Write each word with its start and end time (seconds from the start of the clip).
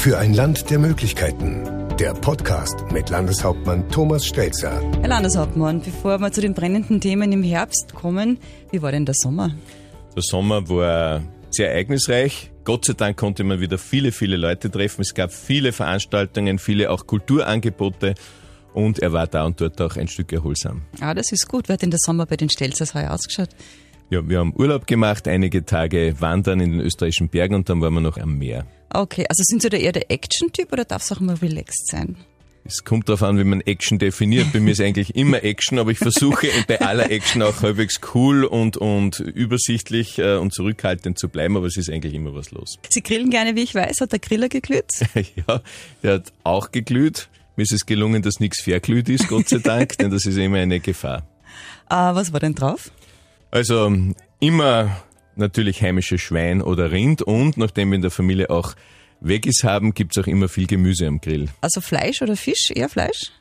Für 0.00 0.16
ein 0.16 0.32
Land 0.32 0.70
der 0.70 0.78
Möglichkeiten. 0.78 1.62
Der 1.98 2.14
Podcast 2.14 2.90
mit 2.90 3.10
Landeshauptmann 3.10 3.86
Thomas 3.90 4.24
Stelzer. 4.24 4.80
Herr 4.98 5.08
Landeshauptmann, 5.08 5.82
bevor 5.82 6.18
wir 6.22 6.32
zu 6.32 6.40
den 6.40 6.54
brennenden 6.54 7.02
Themen 7.02 7.30
im 7.32 7.42
Herbst 7.42 7.92
kommen, 7.94 8.38
wie 8.70 8.80
war 8.80 8.92
denn 8.92 9.04
der 9.04 9.14
Sommer? 9.14 9.54
Der 10.16 10.22
Sommer 10.22 10.66
war 10.70 11.22
sehr 11.50 11.72
ereignisreich. 11.72 12.50
Gott 12.64 12.86
sei 12.86 12.94
Dank 12.94 13.18
konnte 13.18 13.44
man 13.44 13.60
wieder 13.60 13.76
viele, 13.76 14.10
viele 14.10 14.38
Leute 14.38 14.70
treffen. 14.70 15.02
Es 15.02 15.12
gab 15.12 15.34
viele 15.34 15.70
Veranstaltungen, 15.70 16.58
viele 16.58 16.90
auch 16.90 17.06
Kulturangebote 17.06 18.14
und 18.72 19.00
er 19.00 19.12
war 19.12 19.26
da 19.26 19.44
und 19.44 19.60
dort 19.60 19.82
auch 19.82 19.96
ein 19.96 20.08
Stück 20.08 20.32
erholsam. 20.32 20.80
Ah, 21.00 21.12
das 21.12 21.30
ist 21.30 21.46
gut. 21.46 21.68
Wie 21.68 21.74
hat 21.74 21.82
denn 21.82 21.90
der 21.90 22.00
Sommer 22.00 22.24
bei 22.24 22.36
den 22.36 22.48
Stelzers 22.48 22.94
heuer 22.94 23.10
ausgeschaut? 23.10 23.50
Ja, 24.10 24.28
wir 24.28 24.40
haben 24.40 24.52
Urlaub 24.56 24.88
gemacht, 24.88 25.28
einige 25.28 25.64
Tage 25.64 26.16
wandern 26.18 26.58
in 26.58 26.72
den 26.72 26.80
österreichischen 26.80 27.28
Bergen 27.28 27.54
und 27.54 27.68
dann 27.68 27.80
waren 27.80 27.94
wir 27.94 28.00
noch 28.00 28.18
am 28.18 28.38
Meer. 28.38 28.66
Okay, 28.92 29.24
also 29.28 29.44
sind 29.44 29.62
Sie 29.62 29.68
da 29.68 29.76
eher 29.76 29.92
der 29.92 30.10
Action-Typ 30.10 30.72
oder 30.72 30.84
darf 30.84 31.02
es 31.02 31.12
auch 31.12 31.20
mal 31.20 31.36
relaxed 31.36 31.86
sein? 31.86 32.16
Es 32.64 32.82
kommt 32.84 33.08
darauf 33.08 33.22
an, 33.22 33.38
wie 33.38 33.44
man 33.44 33.60
Action 33.60 34.00
definiert. 34.00 34.52
Bei 34.52 34.58
mir 34.58 34.72
ist 34.72 34.80
eigentlich 34.80 35.14
immer 35.14 35.44
Action, 35.44 35.78
aber 35.78 35.92
ich 35.92 35.98
versuche 35.98 36.48
bei 36.66 36.80
aller 36.80 37.08
Action 37.08 37.40
auch 37.40 37.62
halbwegs 37.62 38.00
cool 38.12 38.44
und, 38.44 38.76
und 38.76 39.20
übersichtlich 39.20 40.18
äh, 40.18 40.34
und 40.34 40.52
zurückhaltend 40.52 41.16
zu 41.16 41.28
bleiben, 41.28 41.56
aber 41.56 41.66
es 41.66 41.76
ist 41.76 41.88
eigentlich 41.88 42.14
immer 42.14 42.34
was 42.34 42.50
los. 42.50 42.80
Sie 42.88 43.02
grillen 43.02 43.30
gerne, 43.30 43.54
wie 43.54 43.62
ich 43.62 43.76
weiß. 43.76 44.00
Hat 44.00 44.10
der 44.10 44.18
Griller 44.18 44.48
geglüht? 44.48 44.90
ja, 45.14 45.62
der 46.02 46.14
hat 46.14 46.32
auch 46.42 46.72
geglüht. 46.72 47.28
Mir 47.54 47.62
ist 47.62 47.72
es 47.72 47.86
gelungen, 47.86 48.22
dass 48.22 48.40
nichts 48.40 48.60
verglüht 48.60 49.08
ist, 49.08 49.28
Gott 49.28 49.48
sei 49.48 49.58
Dank, 49.58 49.96
denn 49.98 50.10
das 50.10 50.26
ist 50.26 50.36
immer 50.36 50.56
eine 50.56 50.80
Gefahr. 50.80 51.28
Uh, 51.92 52.14
was 52.14 52.32
war 52.32 52.40
denn 52.40 52.56
drauf? 52.56 52.90
Also 53.50 53.92
immer 54.38 54.96
natürlich 55.36 55.82
heimisches 55.82 56.20
Schwein 56.20 56.62
oder 56.62 56.92
Rind 56.92 57.22
und 57.22 57.56
nachdem 57.56 57.90
wir 57.90 57.96
in 57.96 58.02
der 58.02 58.10
Familie 58.10 58.50
auch 58.50 58.74
Veggies 59.20 59.64
haben, 59.64 59.92
gibt's 59.92 60.16
auch 60.18 60.26
immer 60.26 60.48
viel 60.48 60.66
Gemüse 60.66 61.06
am 61.06 61.20
Grill. 61.20 61.48
Also 61.60 61.80
Fleisch 61.80 62.22
oder 62.22 62.36
Fisch? 62.36 62.70
Eher 62.74 62.88
Fleisch? 62.88 63.32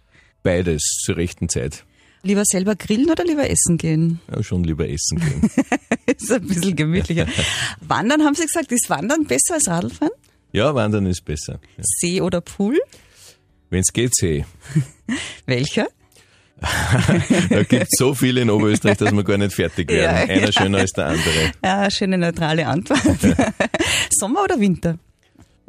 Beides 0.44 0.81
zur 1.03 1.17
rechten 1.17 1.48
Zeit. 1.50 1.86
Lieber 2.22 2.44
selber 2.44 2.75
grillen 2.75 3.09
oder 3.09 3.23
lieber 3.23 3.50
essen 3.50 3.78
gehen? 3.78 4.20
Ja, 4.30 4.44
schon 4.44 4.64
lieber 4.64 4.89
essen 4.89 5.20
gehen. 5.20 5.50
ist 6.17 6.31
ein 6.31 6.45
bisschen 6.45 6.76
gemütlicher. 6.76 7.28
Wandern 7.81 8.23
haben 8.23 8.36
Sie 8.36 8.44
gesagt, 8.44 8.72
ist 8.72 8.89
Wandern 8.89 9.26
besser 9.26 9.53
als 9.53 9.67
Radlfahren? 9.67 10.11
Ja, 10.52 10.73
Wandern 10.76 11.05
ist 11.05 11.23
besser. 11.23 11.59
Ja. 11.78 11.83
See 11.83 12.22
oder 12.22 12.42
Pool? 12.42 12.78
Wenn's 13.70 13.94
geht, 13.94 14.16
See. 14.16 14.45
Welcher? 15.45 15.88
da 17.49 17.63
gibt 17.63 17.83
es 17.83 17.97
so 17.97 18.13
viele 18.13 18.41
in 18.41 18.49
Oberösterreich, 18.49 18.97
dass 18.97 19.11
wir 19.11 19.23
gar 19.23 19.38
nicht 19.38 19.53
fertig 19.53 19.89
werden. 19.89 20.27
Ja, 20.27 20.35
Einer 20.35 20.45
ja. 20.45 20.52
schöner 20.52 20.77
als 20.79 20.91
der 20.91 21.07
andere. 21.07 21.52
Ja, 21.63 21.89
schöne 21.91 22.17
neutrale 22.17 22.67
Antwort. 22.67 22.99
Sommer 24.11 24.43
oder 24.43 24.59
Winter? 24.59 24.97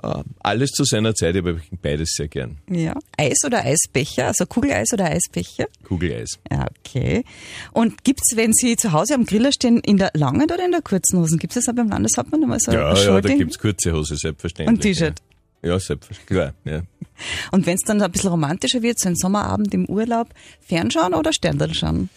Ah, 0.02 0.22
alles 0.38 0.70
zu 0.70 0.84
seiner 0.84 1.14
Zeit, 1.14 1.36
aber 1.36 1.56
beides 1.82 2.14
sehr 2.16 2.28
gern. 2.28 2.56
Ja. 2.70 2.94
Eis 3.18 3.38
oder 3.44 3.64
Eisbecher? 3.64 4.28
Also 4.28 4.46
Kugeleis 4.46 4.88
oder 4.94 5.04
Eisbecher? 5.04 5.66
Kugeleis. 5.84 6.38
Ja, 6.50 6.66
okay. 6.78 7.24
Und 7.72 8.02
gibt's, 8.02 8.34
wenn 8.34 8.54
Sie 8.54 8.76
zu 8.76 8.92
Hause 8.92 9.14
am 9.14 9.26
Griller 9.26 9.52
stehen, 9.52 9.78
in 9.80 9.98
der 9.98 10.10
langen 10.14 10.44
oder 10.44 10.64
in 10.64 10.70
der 10.70 10.80
kurzen 10.80 11.18
Hosen? 11.18 11.38
Gibt 11.38 11.54
es 11.54 11.64
das 11.64 11.72
auch 11.72 11.76
beim 11.76 11.90
Landeshauptmann 11.90 12.42
immer 12.42 12.58
so? 12.58 12.72
Ja, 12.72 12.94
ja, 12.94 13.20
da 13.20 13.34
gibt's 13.34 13.58
kurze 13.58 13.92
Hose, 13.92 14.16
selbstverständlich. 14.16 14.74
Und 14.74 14.80
T-Shirt? 14.80 15.18
Ja. 15.18 15.29
Ja, 15.62 15.78
selbstverständlich, 15.78 16.26
klar, 16.26 16.54
ja. 16.64 16.82
Und 17.50 17.66
wenn 17.66 17.74
es 17.74 17.82
dann 17.82 18.00
ein 18.00 18.10
bisschen 18.10 18.30
romantischer 18.30 18.82
wird, 18.82 18.98
so 18.98 19.08
ein 19.08 19.16
Sommerabend 19.16 19.74
im 19.74 19.86
Urlaub, 19.86 20.28
Fernschauen 20.60 21.14
oder 21.14 21.32
Sterndal 21.32 21.74
schauen? 21.74 22.08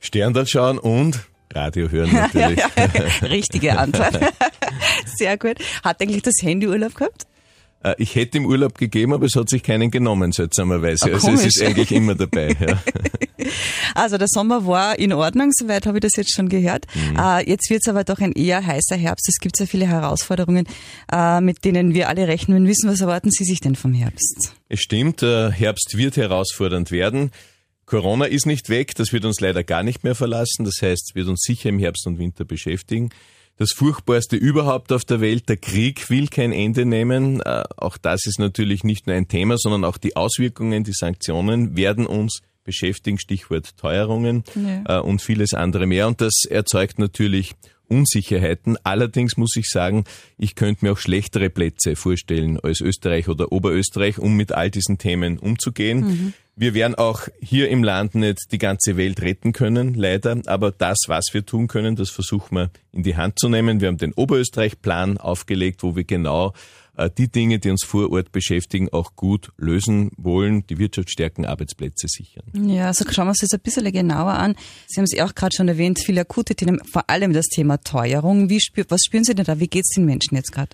Sterndal 0.00 0.46
schauen 0.46 0.78
und 0.78 1.20
Radio 1.52 1.90
hören 1.90 2.12
natürlich. 2.34 2.60
Richtige 3.22 3.78
Antwort. 3.78 4.18
Sehr 5.16 5.36
gut. 5.36 5.56
Hat 5.82 6.00
eigentlich 6.00 6.22
das 6.22 6.34
Handy 6.42 6.66
Urlaub 6.66 6.94
gehabt? 6.94 7.26
Äh, 7.82 7.94
ich 7.98 8.14
hätte 8.14 8.38
im 8.38 8.46
Urlaub 8.46 8.76
gegeben, 8.76 9.12
aber 9.12 9.26
es 9.26 9.34
hat 9.36 9.48
sich 9.48 9.62
keinen 9.62 9.90
genommen, 9.90 10.32
seltsamerweise. 10.32 11.06
Ah, 11.06 11.14
also 11.14 11.30
es 11.32 11.46
ist 11.46 11.62
eigentlich 11.62 11.92
immer 11.92 12.14
dabei. 12.14 12.56
Ja. 12.58 12.82
Also 13.98 14.16
der 14.16 14.28
Sommer 14.28 14.64
war 14.64 14.98
in 14.98 15.12
Ordnung, 15.12 15.50
soweit 15.52 15.86
habe 15.86 15.98
ich 15.98 16.02
das 16.02 16.12
jetzt 16.16 16.32
schon 16.32 16.48
gehört. 16.48 16.86
Mhm. 16.94 17.18
Äh, 17.18 17.50
jetzt 17.50 17.68
wird 17.68 17.80
es 17.82 17.88
aber 17.88 18.04
doch 18.04 18.20
ein 18.20 18.32
eher 18.32 18.64
heißer 18.64 18.96
Herbst. 18.96 19.28
Es 19.28 19.40
gibt 19.40 19.56
sehr 19.56 19.66
viele 19.66 19.88
Herausforderungen, 19.88 20.66
äh, 21.12 21.40
mit 21.40 21.64
denen 21.64 21.94
wir 21.94 22.08
alle 22.08 22.28
rechnen 22.28 22.66
wissen. 22.66 22.88
Was 22.88 23.00
erwarten 23.00 23.30
Sie 23.30 23.44
sich 23.44 23.60
denn 23.60 23.74
vom 23.74 23.92
Herbst? 23.92 24.52
Es 24.68 24.80
stimmt, 24.80 25.22
der 25.22 25.50
Herbst 25.50 25.96
wird 25.96 26.16
herausfordernd 26.16 26.92
werden. 26.92 27.32
Corona 27.86 28.26
ist 28.26 28.46
nicht 28.46 28.68
weg, 28.68 28.94
das 28.94 29.12
wird 29.12 29.24
uns 29.24 29.40
leider 29.40 29.64
gar 29.64 29.82
nicht 29.82 30.04
mehr 30.04 30.14
verlassen. 30.14 30.64
Das 30.64 30.76
heißt, 30.80 31.10
es 31.10 31.14
wird 31.16 31.26
uns 31.26 31.40
sicher 31.42 31.68
im 31.68 31.80
Herbst 31.80 32.06
und 32.06 32.18
Winter 32.18 32.44
beschäftigen 32.44 33.10
das 33.58 33.72
Furchtbarste 33.72 34.36
überhaupt 34.36 34.92
auf 34.92 35.04
der 35.04 35.20
Welt. 35.20 35.48
Der 35.48 35.56
Krieg 35.56 36.08
will 36.10 36.28
kein 36.28 36.52
Ende 36.52 36.86
nehmen. 36.86 37.40
Äh, 37.40 37.64
auch 37.76 37.98
das 37.98 38.24
ist 38.24 38.38
natürlich 38.38 38.84
nicht 38.84 39.06
nur 39.08 39.16
ein 39.16 39.26
Thema, 39.26 39.58
sondern 39.58 39.84
auch 39.84 39.98
die 39.98 40.16
Auswirkungen, 40.16 40.84
die 40.84 40.92
Sanktionen 40.92 41.76
werden 41.76 42.06
uns 42.06 42.40
beschäftigen. 42.68 43.18
Stichwort 43.18 43.76
Teuerungen 43.78 44.44
ja. 44.54 44.98
Äh, 44.98 45.00
und 45.00 45.22
vieles 45.22 45.54
andere 45.54 45.86
mehr. 45.86 46.06
Und 46.06 46.20
das 46.20 46.44
erzeugt 46.48 46.98
natürlich 46.98 47.54
Unsicherheiten. 47.88 48.76
Allerdings 48.84 49.36
muss 49.38 49.56
ich 49.56 49.70
sagen, 49.70 50.04
ich 50.36 50.54
könnte 50.54 50.84
mir 50.84 50.92
auch 50.92 50.98
schlechtere 50.98 51.48
Plätze 51.48 51.96
vorstellen 51.96 52.60
als 52.60 52.80
Österreich 52.80 53.28
oder 53.28 53.50
Oberösterreich, 53.50 54.18
um 54.18 54.36
mit 54.36 54.52
all 54.52 54.70
diesen 54.70 54.98
Themen 54.98 55.38
umzugehen. 55.38 56.00
Mhm. 56.00 56.32
Wir 56.54 56.74
werden 56.74 56.96
auch 56.96 57.22
hier 57.40 57.68
im 57.70 57.84
Land 57.84 58.14
nicht 58.14 58.50
die 58.52 58.58
ganze 58.58 58.96
Welt 58.96 59.22
retten 59.22 59.52
können, 59.52 59.94
leider. 59.94 60.42
Aber 60.46 60.70
das, 60.70 60.98
was 61.06 61.26
wir 61.32 61.46
tun 61.46 61.68
können, 61.68 61.96
das 61.96 62.10
versuchen 62.10 62.56
wir 62.56 62.70
in 62.92 63.04
die 63.04 63.16
Hand 63.16 63.38
zu 63.38 63.48
nehmen. 63.48 63.80
Wir 63.80 63.88
haben 63.88 63.96
den 63.96 64.12
Oberösterreich-Plan 64.12 65.18
aufgelegt, 65.18 65.82
wo 65.82 65.96
wir 65.96 66.04
genau 66.04 66.52
die 67.16 67.28
Dinge, 67.28 67.58
die 67.58 67.70
uns 67.70 67.84
vor 67.84 68.10
Ort 68.10 68.32
beschäftigen, 68.32 68.88
auch 68.90 69.14
gut 69.14 69.50
lösen 69.56 70.10
wollen, 70.16 70.66
die 70.66 70.78
Wirtschaft 70.78 71.10
stärken, 71.10 71.44
Arbeitsplätze 71.44 72.08
sichern. 72.08 72.44
Ja, 72.54 72.88
also 72.88 73.04
schauen 73.10 73.26
wir 73.26 73.30
uns 73.30 73.40
das 73.40 73.52
ein 73.52 73.60
bisschen 73.60 73.90
genauer 73.92 74.32
an. 74.32 74.56
Sie 74.88 75.00
haben 75.00 75.04
es 75.04 75.18
auch 75.20 75.34
gerade 75.34 75.54
schon 75.54 75.68
erwähnt, 75.68 76.00
viele 76.04 76.22
akute 76.22 76.54
Themen, 76.54 76.80
vor 76.90 77.08
allem 77.08 77.32
das 77.32 77.46
Thema 77.46 77.78
Teuerung. 77.78 78.48
Wie 78.48 78.60
spür, 78.60 78.84
was 78.88 79.00
spüren 79.06 79.24
Sie 79.24 79.34
denn 79.34 79.44
da? 79.44 79.60
Wie 79.60 79.68
geht 79.68 79.84
es 79.84 79.94
den 79.94 80.04
Menschen 80.04 80.34
jetzt 80.34 80.52
gerade? 80.52 80.70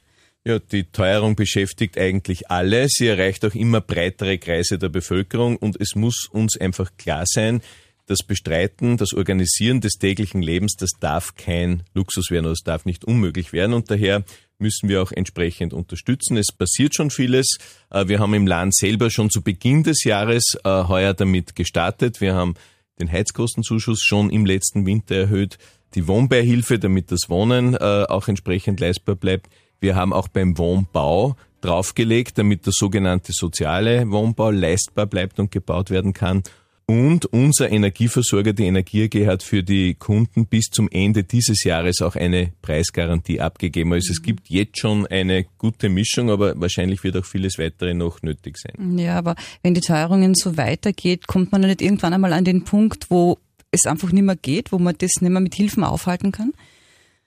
Ja, 0.47 0.59
die 0.59 0.85
Teuerung 0.85 1.37
beschäftigt 1.37 1.97
eigentlich 1.97 2.51
alle. 2.51 2.87
Sie 2.89 3.07
erreicht 3.07 3.47
auch 3.47 3.55
immer 3.55 3.81
breitere 3.81 4.37
Kreise 4.37 4.79
der 4.79 4.91
Bevölkerung 4.91 5.57
und 5.57 5.81
es 5.81 5.95
muss 5.95 6.29
uns 6.31 6.61
einfach 6.61 6.91
klar 6.99 7.25
sein, 7.27 7.63
das 8.07 8.23
Bestreiten, 8.23 8.97
das 8.97 9.15
Organisieren 9.15 9.81
des 9.81 9.95
täglichen 9.95 10.43
Lebens, 10.43 10.75
das 10.77 10.91
darf 11.01 11.35
kein 11.35 11.83
Luxus 11.95 12.31
werden, 12.31 12.45
das 12.45 12.61
darf 12.61 12.85
nicht 12.85 13.05
unmöglich 13.05 13.53
werden 13.53 13.73
und 13.73 13.91
daher 13.91 14.25
müssen 14.59 14.89
wir 14.89 15.03
auch 15.03 15.13
entsprechend 15.13 15.73
unterstützen. 15.73 16.37
Es 16.37 16.53
passiert 16.53 16.95
schon 16.95 17.11
vieles. 17.11 17.59
Äh, 17.91 18.09
wir 18.09 18.19
haben 18.19 18.35
im 18.35 18.47
Land 18.47 18.75
selber 18.75 19.11
schon 19.11 19.31
zu 19.31 19.43
Beginn 19.43 19.83
des 19.83 20.05
Jahres 20.05 20.57
äh, 20.65 20.69
heuer 20.69 21.15
damit 21.15 21.57
gestartet. 21.57 22.21
Wir 22.21 22.35
haben 22.35 22.55
den 23.01 23.11
Heizkostenzuschuss 23.11 24.01
schon 24.03 24.31
im 24.31 24.47
letzten 24.47 24.87
Winter 24.87 25.17
erhöht, 25.17 25.59
die 25.95 26.07
Wohnbeihilfe, 26.07 26.79
damit 26.79 27.11
das 27.11 27.29
Wohnen 27.29 27.75
äh, 27.75 27.79
auch 28.09 28.29
entsprechend 28.29 28.81
leistbar 28.81 29.17
bleibt. 29.17 29.49
Wir 29.81 29.97
haben 29.97 30.13
auch 30.13 30.29
beim 30.29 30.57
Wohnbau 30.59 31.37
draufgelegt, 31.61 32.39
damit 32.39 32.67
der 32.67 32.73
sogenannte 32.75 33.33
soziale 33.33 34.11
Wohnbau 34.11 34.51
leistbar 34.51 35.07
bleibt 35.07 35.39
und 35.39 35.51
gebaut 35.51 35.91
werden 35.91 36.13
kann. 36.13 36.43
Und 36.87 37.25
unser 37.27 37.71
Energieversorger, 37.71 38.53
die 38.53 38.67
Energie 38.67 39.05
AG, 39.05 39.27
hat 39.27 39.43
für 39.43 39.63
die 39.63 39.95
Kunden 39.95 40.47
bis 40.47 40.67
zum 40.67 40.91
Ende 40.91 41.25
dieses 41.25 41.65
Jahres 41.65 42.03
auch 42.03 42.15
eine 42.15 42.53
Preisgarantie 42.61 43.41
abgegeben. 43.41 43.95
Also 43.95 44.13
es 44.13 44.21
mhm. 44.21 44.25
gibt 44.25 44.51
jetzt 44.51 44.79
schon 44.79 45.07
eine 45.07 45.45
gute 45.57 45.89
Mischung, 45.89 46.31
aber 46.31 46.61
wahrscheinlich 46.61 47.03
wird 47.03 47.17
auch 47.17 47.25
vieles 47.25 47.59
weitere 47.59 47.95
noch 47.95 48.21
nötig 48.21 48.59
sein. 48.59 48.99
Ja, 48.99 49.17
aber 49.17 49.35
wenn 49.63 49.73
die 49.73 49.81
Teuerungen 49.81 50.35
so 50.35 50.59
weitergeht, 50.59 51.27
kommt 51.27 51.53
man 51.53 51.63
nicht 51.63 51.81
irgendwann 51.81 52.13
einmal 52.13 52.35
an 52.35 52.45
den 52.45 52.65
Punkt, 52.65 53.07
wo 53.09 53.39
es 53.71 53.87
einfach 53.87 54.13
nicht 54.13 54.25
mehr 54.25 54.37
geht, 54.37 54.71
wo 54.71 54.79
man 54.79 54.95
das 54.99 55.23
nicht 55.23 55.31
mehr 55.31 55.41
mit 55.41 55.55
Hilfen 55.55 55.85
aufhalten 55.85 56.33
kann? 56.33 56.53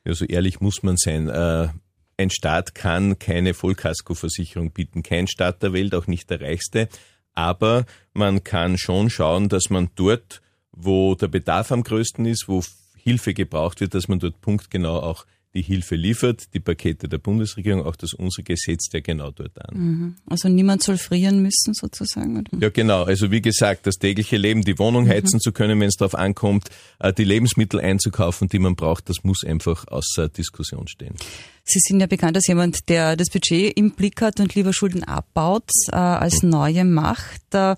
Ja, 0.06 0.14
so 0.14 0.26
ehrlich 0.26 0.62
muss 0.62 0.84
man 0.84 0.98
sein. 0.98 1.30
Äh, 1.30 1.70
ein 2.18 2.30
Staat 2.30 2.76
kann 2.76 3.18
keine 3.18 3.56
Vollkaskoversicherung 3.56 4.72
bieten. 4.72 5.02
Kein 5.02 5.28
Staat 5.28 5.64
der 5.64 5.74
Welt, 5.74 5.96
auch 5.96 6.06
nicht 6.06 6.30
der 6.30 6.42
reichste 6.42 6.90
aber 7.38 7.86
man 8.14 8.44
kann 8.44 8.80
schon 8.80 9.12
schauen, 9.12 9.48
dass 9.48 9.70
man 9.70 9.92
dort, 9.94 10.42
wo 10.72 11.14
der 11.14 11.28
Bedarf 11.28 11.72
am 11.72 11.84
größten 11.84 12.26
ist, 12.26 12.50
wo 12.50 12.64
Hilfe 12.96 13.36
gebraucht 13.36 13.80
wird, 13.80 13.94
dass 13.94 14.08
man 14.08 14.18
dort 14.18 14.42
punktgenau 14.42 15.00
auch 15.00 15.28
die 15.58 15.64
Hilfe 15.64 15.96
liefert. 15.96 16.54
Die 16.54 16.60
Pakete 16.60 17.10
der 17.10 17.18
Bundesregierung, 17.18 17.84
auch 17.84 17.96
das 17.96 18.14
unsere 18.14 18.44
setzt 18.56 18.94
ja 18.94 19.00
genau 19.00 19.32
dort 19.32 19.60
an. 19.60 19.76
Mhm. 19.76 20.16
Also 20.28 20.50
niemand 20.50 20.84
soll 20.84 20.98
frieren 20.98 21.42
müssen 21.42 21.74
sozusagen? 21.74 22.38
Oder? 22.38 22.52
Ja, 22.60 22.70
genau. 22.70 23.04
Also 23.04 23.32
wie 23.32 23.42
gesagt, 23.42 23.88
das 23.88 23.96
tägliche 23.96 24.38
Leben, 24.38 24.62
die 24.62 24.78
Wohnung 24.78 25.06
mhm. 25.06 25.10
heizen 25.10 25.40
zu 25.40 25.52
können, 25.52 25.80
wenn 25.80 25.88
es 25.88 25.96
darauf 25.96 26.14
ankommt, 26.14 26.70
äh, 27.00 27.12
die 27.12 27.24
Lebensmittel 27.24 27.80
einzukaufen, 27.80 28.50
die 28.50 28.60
man 28.60 28.76
braucht, 28.76 29.10
das 29.10 29.24
muss 29.24 29.44
einfach 29.44 29.88
außer 29.88 30.30
Diskussion 30.30 30.88
stehen. 30.88 31.16
Sie 31.64 31.80
sind 31.80 32.00
ja 32.00 32.06
bekannt 32.06 32.38
als 32.38 32.48
jemand, 32.48 32.88
der 32.88 33.16
das 33.16 33.30
Budget 33.30 33.76
im 33.76 33.92
Blick 33.92 34.22
hat 34.22 34.40
und 34.40 34.54
lieber 34.54 34.74
Schulden 34.74 35.04
abbaut, 35.04 35.70
äh, 35.92 35.96
als 35.96 36.44
mhm. 36.44 36.50
neue 36.52 36.86
macht. 36.86 37.42
Äh, 37.54 37.72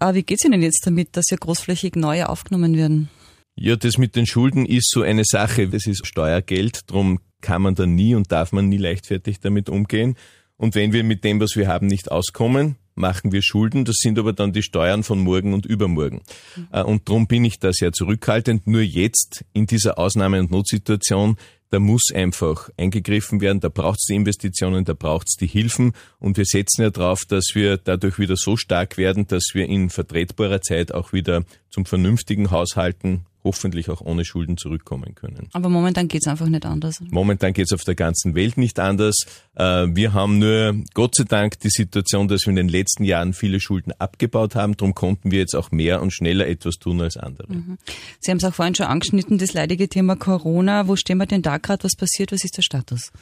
äh 0.00 0.14
wie 0.14 0.22
geht 0.22 0.38
es 0.38 0.44
Ihnen 0.44 0.62
jetzt 0.62 0.86
damit, 0.86 1.16
dass 1.16 1.28
ja 1.30 1.36
großflächig 1.36 1.96
neue 1.96 2.28
aufgenommen 2.28 2.76
werden? 2.76 3.10
Ja, 3.56 3.74
das 3.74 3.96
mit 3.96 4.16
den 4.16 4.26
Schulden 4.26 4.66
ist 4.66 4.90
so 4.90 5.02
eine 5.02 5.24
Sache. 5.24 5.68
Das 5.68 5.86
ist 5.86 6.06
Steuergeld, 6.06 6.90
darum 6.90 7.20
kann 7.40 7.62
man 7.62 7.74
da 7.74 7.86
nie 7.86 8.14
und 8.14 8.30
darf 8.30 8.52
man 8.52 8.68
nie 8.68 8.76
leichtfertig 8.76 9.40
damit 9.40 9.68
umgehen. 9.68 10.16
Und 10.56 10.74
wenn 10.74 10.92
wir 10.92 11.04
mit 11.04 11.24
dem, 11.24 11.40
was 11.40 11.56
wir 11.56 11.68
haben, 11.68 11.86
nicht 11.86 12.10
auskommen, 12.10 12.76
machen 12.94 13.32
wir 13.32 13.42
Schulden. 13.42 13.84
Das 13.84 13.96
sind 13.98 14.18
aber 14.18 14.32
dann 14.32 14.52
die 14.52 14.62
Steuern 14.62 15.02
von 15.02 15.20
morgen 15.20 15.52
und 15.52 15.66
übermorgen. 15.66 16.22
Mhm. 16.56 16.80
Und 16.82 17.08
darum 17.08 17.26
bin 17.26 17.44
ich 17.44 17.58
da 17.58 17.72
sehr 17.72 17.92
zurückhaltend. 17.92 18.66
Nur 18.66 18.80
jetzt 18.80 19.44
in 19.52 19.66
dieser 19.66 19.98
Ausnahme- 19.98 20.40
und 20.40 20.50
Notsituation 20.50 21.36
da 21.70 21.80
muss 21.80 22.12
einfach 22.14 22.70
eingegriffen 22.76 23.40
werden, 23.40 23.60
da 23.60 23.68
braucht 23.68 23.98
es 23.98 24.06
die 24.06 24.14
Investitionen, 24.14 24.84
da 24.84 24.94
braucht 24.94 25.28
es 25.28 25.34
die 25.34 25.48
Hilfen 25.48 25.94
und 26.20 26.36
wir 26.36 26.44
setzen 26.44 26.82
ja 26.82 26.90
darauf, 26.90 27.24
dass 27.24 27.50
wir 27.54 27.76
dadurch 27.76 28.18
wieder 28.18 28.36
so 28.36 28.56
stark 28.56 28.96
werden, 28.96 29.26
dass 29.26 29.50
wir 29.52 29.66
in 29.66 29.90
vertretbarer 29.90 30.60
Zeit 30.62 30.92
auch 30.92 31.12
wieder 31.12 31.44
zum 31.70 31.84
vernünftigen 31.84 32.50
Haushalten 32.50 33.26
hoffentlich 33.46 33.88
auch 33.88 34.00
ohne 34.00 34.24
Schulden 34.24 34.56
zurückkommen 34.56 35.14
können. 35.14 35.48
Aber 35.52 35.68
momentan 35.68 36.08
geht 36.08 36.22
es 36.24 36.28
einfach 36.28 36.48
nicht 36.48 36.66
anders. 36.66 37.00
Momentan 37.10 37.52
geht 37.52 37.66
es 37.66 37.72
auf 37.72 37.84
der 37.84 37.94
ganzen 37.94 38.34
Welt 38.34 38.56
nicht 38.56 38.80
anders. 38.80 39.14
Äh, 39.54 39.86
wir 39.88 40.12
haben 40.12 40.40
nur 40.40 40.74
Gott 40.94 41.14
sei 41.14 41.24
Dank 41.24 41.60
die 41.60 41.70
Situation, 41.70 42.26
dass 42.26 42.42
wir 42.42 42.50
in 42.50 42.56
den 42.56 42.68
letzten 42.68 43.04
Jahren 43.04 43.32
viele 43.32 43.60
Schulden 43.60 43.92
abgebaut 43.92 44.56
haben. 44.56 44.76
Darum 44.76 44.94
konnten 44.94 45.30
wir 45.30 45.38
jetzt 45.38 45.54
auch 45.54 45.70
mehr 45.70 46.02
und 46.02 46.12
schneller 46.12 46.48
etwas 46.48 46.74
tun 46.74 47.00
als 47.00 47.16
andere. 47.16 47.52
Mhm. 47.52 47.78
Sie 48.20 48.30
haben 48.30 48.38
es 48.38 48.44
auch 48.44 48.54
vorhin 48.54 48.74
schon 48.74 48.86
angeschnitten, 48.86 49.38
das 49.38 49.52
leidige 49.54 49.88
Thema 49.88 50.16
Corona. 50.16 50.88
Wo 50.88 50.96
stehen 50.96 51.18
wir 51.18 51.26
denn 51.26 51.42
da 51.42 51.58
gerade? 51.58 51.84
Was 51.84 51.94
passiert? 51.94 52.32
Was 52.32 52.42
ist 52.42 52.56
der 52.56 52.62
Status? 52.62 53.12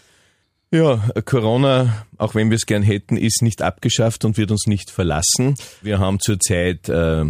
Ja, 0.70 0.96
Corona, 1.24 2.04
auch 2.18 2.34
wenn 2.34 2.50
wir 2.50 2.56
es 2.56 2.66
gern 2.66 2.82
hätten, 2.82 3.16
ist 3.16 3.42
nicht 3.42 3.62
abgeschafft 3.62 4.24
und 4.24 4.36
wird 4.36 4.50
uns 4.50 4.66
nicht 4.66 4.90
verlassen. 4.90 5.54
Wir 5.82 6.00
haben 6.00 6.18
zurzeit 6.18 6.88
äh, 6.88 7.24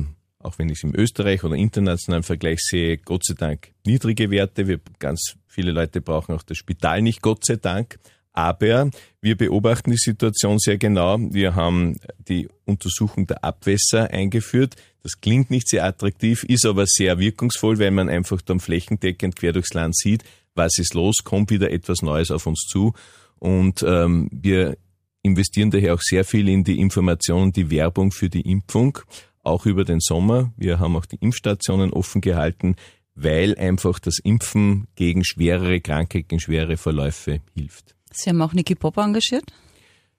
auch 0.45 0.59
wenn 0.59 0.69
ich 0.69 0.79
es 0.79 0.85
im 0.85 0.95
Österreich 0.95 1.45
oder 1.45 1.55
internationalen 1.55 2.23
Vergleich 2.23 2.61
sehe, 2.61 2.99
Gott 2.99 3.25
sei 3.25 3.35
Dank 3.35 3.73
niedrige 3.85 4.31
Werte. 4.31 4.67
Wir, 4.69 4.81
ganz 4.99 5.37
viele 5.47 5.73
Leute 5.73 6.01
brauchen 6.01 6.35
auch 6.35 6.43
das 6.43 6.59
Spital 6.59 7.03
nicht, 7.03 7.23
Gott 7.23 7.45
sei 7.45 7.57
Dank. 7.57 7.99
Aber 8.33 8.91
wir 9.21 9.37
beobachten 9.37 9.93
die 9.93 9.97
Situation 9.97 10.59
sehr 10.59 10.77
genau. 10.77 11.19
Wir 11.21 11.55
haben 11.55 11.97
die 12.29 12.49
Untersuchung 12.65 13.29
der 13.29 13.45
Abwässer 13.45 14.11
eingeführt. 14.11 14.75
Das 15.03 15.21
klingt 15.21 15.51
nicht 15.51 15.69
sehr 15.69 15.85
attraktiv, 15.85 16.43
ist 16.45 16.67
aber 16.67 16.85
sehr 16.87 17.19
wirkungsvoll, 17.19 17.79
weil 17.79 17.93
man 17.93 18.09
einfach 18.09 18.41
dann 18.43 18.59
flächendeckend 18.59 19.37
quer 19.37 19.53
durchs 19.53 19.73
Land 19.73 19.97
sieht, 19.97 20.25
was 20.55 20.79
ist 20.79 20.95
los, 20.95 21.17
kommt 21.23 21.51
wieder 21.51 21.71
etwas 21.71 22.03
Neues 22.03 22.31
auf 22.31 22.47
uns 22.47 22.67
zu. 22.69 22.95
Und 23.39 23.85
ähm, 23.87 24.29
wir 24.33 24.77
investieren 25.23 25.71
daher 25.71 25.95
auch 25.95 26.01
sehr 26.01 26.25
viel 26.25 26.49
in 26.49 26.65
die 26.65 26.81
Information 26.81 27.53
die 27.53 27.71
Werbung 27.71 28.11
für 28.11 28.29
die 28.29 28.51
Impfung 28.51 28.99
auch 29.45 29.67
über 29.67 29.85
den 29.85 30.01
Sommer. 30.01 30.53
Wir 30.57 30.79
haben 30.79 30.97
auch 30.97 31.07
die 31.07 31.17
Impfstationen 31.17 31.93
offen 31.93 32.21
gehalten, 32.21 32.77
weil 33.15 33.57
einfach 33.57 33.99
das 33.99 34.19
Impfen 34.19 34.89
gegen 34.97 35.25
schwerere 35.25 35.81
Krankheiten, 35.81 36.29
gegen 36.29 36.41
schwere 36.41 36.77
Verläufe 36.77 37.41
hilft. 37.55 37.95
Sie 38.13 38.31
haben 38.31 38.43
auch 38.43 38.53
Niki 38.53 38.75
Popper 38.75 39.03
engagiert? 39.03 39.45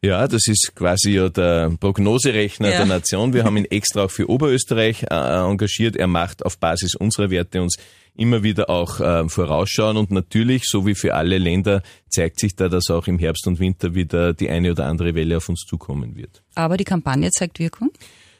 Ja, 0.02 0.28
das 0.28 0.48
ist 0.48 0.74
quasi 0.76 1.12
ja 1.12 1.30
der 1.30 1.72
Prognoserechner 1.80 2.70
ja. 2.70 2.78
der 2.78 2.86
Nation. 2.86 3.34
Wir 3.34 3.44
haben 3.44 3.58
ihn 3.58 3.66
extra 3.66 4.04
auch 4.04 4.12
für 4.12 4.30
Oberösterreich 4.30 5.04
äh, 5.04 5.16
engagiert. 5.16 5.96
Er 5.96 6.08
macht 6.08 6.46
auf 6.46 6.60
Basis 6.60 6.96
unserer 6.96 7.32
Werte 7.32 7.62
uns 7.62 7.78
immer 8.14 8.44
wieder 8.44 8.70
auch 8.70 9.00
äh, 9.00 9.28
vorausschauen 9.28 9.98
und 9.98 10.12
natürlich, 10.12 10.64
so 10.66 10.86
wie 10.86 10.96
für 10.96 11.16
alle 11.16 11.38
Länder, 11.38 11.82
zeigt 12.08 12.40
sich 12.40 12.56
da, 12.56 12.70
dass 12.70 12.90
auch 12.90 13.08
im 13.08 13.20
Herbst 13.20 13.48
und 13.48 13.60
Winter 13.60 13.96
wieder 13.96 14.34
die 14.34 14.50
eine 14.50 14.72
oder 14.72 14.86
andere 14.86 15.16
Welle 15.16 15.38
auf 15.38 15.50
uns 15.50 15.62
zukommen 15.62 16.16
wird. 16.16 16.44
Aber 16.54 16.78
die 16.78 16.84
Kampagne 16.84 17.32
zeigt 17.32 17.60
Wirkung? 17.60 17.92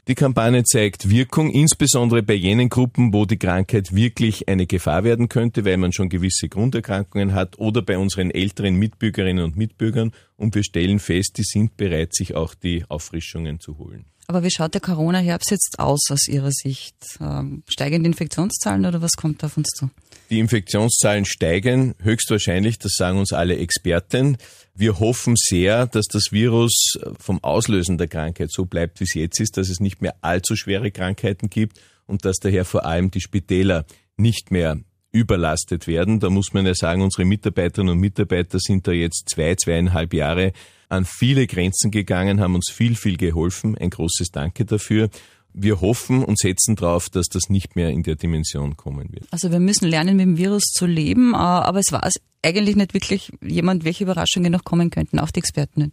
Die 0.08 0.14
Kampagne 0.14 0.62
zeigt 0.62 1.10
Wirkung, 1.10 1.50
insbesondere 1.50 2.22
bei 2.22 2.34
jenen 2.34 2.68
Gruppen, 2.68 3.12
wo 3.12 3.24
die 3.24 3.38
Krankheit 3.38 3.92
wirklich 3.92 4.46
eine 4.46 4.68
Gefahr 4.68 5.02
werden 5.02 5.28
könnte, 5.28 5.64
weil 5.64 5.78
man 5.78 5.92
schon 5.92 6.08
gewisse 6.08 6.48
Grunderkrankungen 6.48 7.34
hat 7.34 7.58
oder 7.58 7.82
bei 7.82 7.98
unseren 7.98 8.30
älteren 8.30 8.76
Mitbürgerinnen 8.76 9.42
und 9.42 9.56
Mitbürgern. 9.56 10.12
Und 10.36 10.54
wir 10.54 10.62
stellen 10.62 11.00
fest, 11.00 11.38
die 11.38 11.42
sind 11.42 11.76
bereit, 11.76 12.14
sich 12.14 12.36
auch 12.36 12.54
die 12.54 12.84
Auffrischungen 12.88 13.58
zu 13.58 13.78
holen. 13.78 14.04
Aber 14.28 14.44
wie 14.44 14.50
schaut 14.52 14.74
der 14.74 14.80
Corona-Herbst 14.80 15.50
jetzt 15.50 15.80
aus 15.80 16.08
aus 16.08 16.28
Ihrer 16.28 16.52
Sicht? 16.52 16.94
Ähm, 17.20 17.64
steigende 17.68 18.08
Infektionszahlen 18.08 18.86
oder 18.86 19.02
was 19.02 19.12
kommt 19.16 19.42
auf 19.42 19.56
uns 19.56 19.70
zu? 19.70 19.90
Die 20.30 20.40
Infektionszahlen 20.40 21.24
steigen 21.24 21.94
höchstwahrscheinlich, 22.02 22.78
das 22.78 22.94
sagen 22.96 23.18
uns 23.18 23.32
alle 23.32 23.58
Experten. 23.58 24.38
Wir 24.74 24.98
hoffen 24.98 25.34
sehr, 25.36 25.86
dass 25.86 26.06
das 26.06 26.32
Virus 26.32 26.98
vom 27.18 27.42
Auslösen 27.44 27.96
der 27.96 28.08
Krankheit 28.08 28.50
so 28.50 28.64
bleibt, 28.64 28.98
wie 28.98 29.04
es 29.04 29.14
jetzt 29.14 29.40
ist, 29.40 29.56
dass 29.56 29.68
es 29.68 29.78
nicht 29.78 30.02
mehr 30.02 30.16
allzu 30.22 30.56
schwere 30.56 30.90
Krankheiten 30.90 31.48
gibt 31.48 31.80
und 32.06 32.24
dass 32.24 32.38
daher 32.38 32.64
vor 32.64 32.84
allem 32.84 33.12
die 33.12 33.20
Spitäler 33.20 33.86
nicht 34.16 34.50
mehr 34.50 34.80
überlastet 35.12 35.86
werden. 35.86 36.18
Da 36.18 36.28
muss 36.28 36.52
man 36.52 36.66
ja 36.66 36.74
sagen, 36.74 37.02
unsere 37.02 37.24
Mitarbeiterinnen 37.24 37.92
und 37.92 38.00
Mitarbeiter 38.00 38.58
sind 38.58 38.86
da 38.86 38.92
jetzt 38.92 39.28
zwei, 39.28 39.54
zweieinhalb 39.54 40.12
Jahre 40.12 40.52
an 40.88 41.04
viele 41.04 41.46
Grenzen 41.46 41.90
gegangen, 41.90 42.40
haben 42.40 42.54
uns 42.54 42.70
viel, 42.70 42.96
viel 42.96 43.16
geholfen. 43.16 43.78
Ein 43.78 43.90
großes 43.90 44.30
Danke 44.30 44.64
dafür 44.64 45.08
wir 45.56 45.80
hoffen 45.80 46.22
und 46.22 46.38
setzen 46.38 46.76
darauf, 46.76 47.08
dass 47.08 47.26
das 47.28 47.48
nicht 47.48 47.76
mehr 47.76 47.90
in 47.90 48.02
der 48.02 48.14
Dimension 48.14 48.76
kommen 48.76 49.10
wird. 49.12 49.26
Also 49.30 49.50
wir 49.50 49.58
müssen 49.58 49.88
lernen, 49.88 50.16
mit 50.16 50.26
dem 50.26 50.36
Virus 50.36 50.64
zu 50.64 50.86
leben, 50.86 51.32
äh, 51.32 51.36
aber 51.36 51.80
es 51.80 51.90
war 51.90 52.08
eigentlich 52.42 52.76
nicht 52.76 52.94
wirklich 52.94 53.32
jemand, 53.42 53.84
welche 53.84 54.04
Überraschungen 54.04 54.52
noch 54.52 54.64
kommen 54.64 54.90
könnten, 54.90 55.18
auch 55.18 55.30
die 55.30 55.40
Experten. 55.40 55.90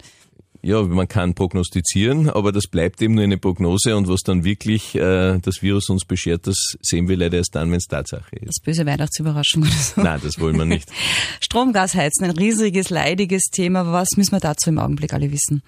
Ja, 0.65 0.81
man 0.81 1.09
kann 1.09 1.33
prognostizieren, 1.33 2.29
aber 2.29 2.53
das 2.53 2.67
bleibt 2.67 3.01
eben 3.01 3.15
nur 3.15 3.25
eine 3.25 3.37
Prognose 3.37 3.97
und 3.97 4.07
was 4.07 4.21
dann 4.21 4.45
wirklich 4.45 4.95
äh, 4.95 5.39
das 5.39 5.61
Virus 5.61 5.89
uns 5.89 6.05
beschert, 6.05 6.47
das 6.47 6.55
sehen 6.81 7.09
wir 7.09 7.17
leider 7.17 7.37
erst 7.37 7.55
dann, 7.55 7.69
wenn 7.69 7.79
es 7.79 7.87
Tatsache 7.87 8.37
ist. 8.37 8.47
Das 8.47 8.63
böse 8.63 8.85
Weihnachtsüberraschung 8.85 9.63
oder 9.63 9.71
so. 9.71 10.01
Nein, 10.01 10.21
das 10.23 10.39
wollen 10.39 10.57
wir 10.57 10.65
nicht. 10.65 10.89
Stromgasheizen, 11.41 12.23
ein 12.25 12.31
riesiges, 12.31 12.89
leidiges 12.89 13.43
Thema. 13.51 13.91
Was 13.91 14.11
müssen 14.15 14.31
wir 14.31 14.39
dazu 14.39 14.69
im 14.69 14.79
Augenblick 14.79 15.13
alle 15.13 15.33
wissen? 15.33 15.63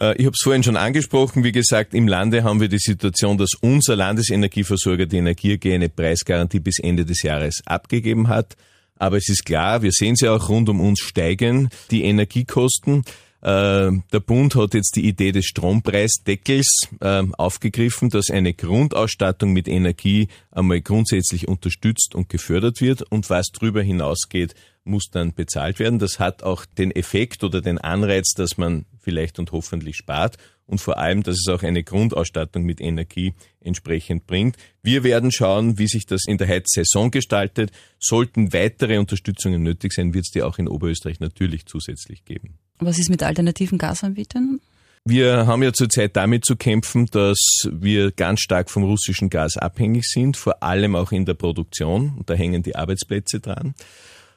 Äh, 0.00 0.16
ich 0.16 0.26
habe 0.26 0.34
es 0.34 0.42
vorhin 0.42 0.62
schon 0.62 0.76
angesprochen. 0.76 1.44
Wie 1.44 1.52
gesagt, 1.52 1.94
im 1.94 2.08
Lande 2.08 2.44
haben 2.44 2.60
wir 2.60 2.68
die 2.68 2.78
Situation, 2.78 3.38
dass 3.38 3.54
unser 3.60 3.96
Landesenergieversorger 3.96 5.06
die 5.06 5.18
Energie 5.18 5.58
eine 5.72 5.88
Preisgarantie 5.88 6.60
bis 6.60 6.78
Ende 6.78 7.04
des 7.04 7.22
Jahres 7.22 7.62
abgegeben 7.66 8.28
hat. 8.28 8.56
Aber 8.98 9.16
es 9.18 9.28
ist 9.28 9.44
klar, 9.44 9.82
wir 9.82 9.92
sehen 9.92 10.16
sie 10.16 10.28
auch 10.28 10.48
rund 10.48 10.68
um 10.68 10.80
uns 10.80 11.00
steigen, 11.00 11.68
die 11.90 12.04
Energiekosten. 12.04 13.04
Äh, 13.42 13.90
der 14.12 14.20
Bund 14.20 14.54
hat 14.54 14.74
jetzt 14.74 14.96
die 14.96 15.06
Idee 15.06 15.32
des 15.32 15.46
Strompreisdeckels 15.46 16.88
äh, 17.00 17.22
aufgegriffen, 17.36 18.10
dass 18.10 18.30
eine 18.30 18.54
Grundausstattung 18.54 19.52
mit 19.52 19.68
Energie 19.68 20.28
einmal 20.50 20.80
grundsätzlich 20.80 21.48
unterstützt 21.48 22.14
und 22.14 22.28
gefördert 22.28 22.80
wird 22.80 23.02
und 23.02 23.30
was 23.30 23.46
darüber 23.52 23.82
hinausgeht, 23.82 24.54
muss 24.84 25.10
dann 25.10 25.34
bezahlt 25.34 25.78
werden. 25.78 25.98
Das 25.98 26.18
hat 26.18 26.42
auch 26.42 26.64
den 26.64 26.90
Effekt 26.90 27.44
oder 27.44 27.60
den 27.60 27.78
Anreiz, 27.78 28.32
dass 28.34 28.56
man 28.56 28.86
vielleicht 29.00 29.38
und 29.38 29.52
hoffentlich 29.52 29.96
spart 29.96 30.38
und 30.66 30.80
vor 30.80 30.98
allem, 30.98 31.22
dass 31.22 31.36
es 31.36 31.48
auch 31.48 31.62
eine 31.62 31.84
Grundausstattung 31.84 32.64
mit 32.64 32.80
Energie 32.80 33.34
entsprechend 33.60 34.26
bringt. 34.26 34.56
Wir 34.82 35.04
werden 35.04 35.30
schauen, 35.30 35.78
wie 35.78 35.86
sich 35.86 36.06
das 36.06 36.22
in 36.26 36.38
der 36.38 36.48
Heizsaison 36.48 37.10
gestaltet. 37.10 37.70
Sollten 37.98 38.52
weitere 38.52 38.98
Unterstützungen 38.98 39.62
nötig 39.62 39.92
sein, 39.92 40.14
wird 40.14 40.26
es 40.26 40.32
die 40.32 40.42
auch 40.42 40.58
in 40.58 40.68
Oberösterreich 40.68 41.20
natürlich 41.20 41.66
zusätzlich 41.66 42.24
geben. 42.24 42.58
Was 42.78 42.98
ist 42.98 43.10
mit 43.10 43.22
alternativen 43.22 43.78
Gasanbietern? 43.78 44.60
Wir 45.04 45.46
haben 45.46 45.62
ja 45.62 45.72
zurzeit 45.72 46.16
damit 46.16 46.44
zu 46.44 46.56
kämpfen, 46.56 47.06
dass 47.06 47.38
wir 47.70 48.10
ganz 48.10 48.40
stark 48.40 48.70
vom 48.70 48.82
russischen 48.82 49.30
Gas 49.30 49.56
abhängig 49.56 50.04
sind, 50.06 50.36
vor 50.36 50.62
allem 50.64 50.96
auch 50.96 51.12
in 51.12 51.24
der 51.24 51.34
Produktion. 51.34 52.14
Und 52.18 52.28
da 52.28 52.34
hängen 52.34 52.64
die 52.64 52.74
Arbeitsplätze 52.74 53.38
dran 53.38 53.74